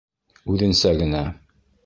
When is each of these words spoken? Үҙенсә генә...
Үҙенсә 0.53 0.95
генә... 1.03 1.23